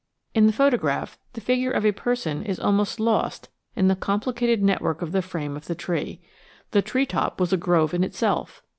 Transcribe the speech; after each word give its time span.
In 0.33 0.47
the 0.47 0.51
photograph, 0.51 1.19
the 1.33 1.41
figure 1.41 1.69
of 1.69 1.85
a 1.85 1.91
person 1.91 2.43
is 2.43 2.59
almost 2.59 2.99
lost 2.99 3.49
in 3.75 3.87
the 3.87 3.95
complicated 3.95 4.63
network 4.63 5.03
of 5.03 5.11
the 5.11 5.21
frame 5.21 5.55
of 5.55 5.65
the 5.67 5.75
tree. 5.75 6.21
The 6.71 6.81
treetop 6.81 7.39
was 7.39 7.53
a 7.53 7.57
grove 7.57 7.93
in 7.93 8.03
itself. 8.03 8.63